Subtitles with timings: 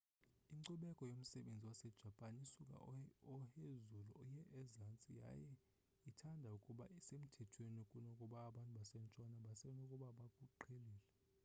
[0.53, 2.75] inkcubeko yomsebenzi wasejapan isuka
[3.33, 3.75] ohezulu
[4.25, 5.49] iye ezantsi yaye
[6.09, 11.03] ithanda ukuba semthethweni kunokuba abantu basentshona basenokuba bakuqhelile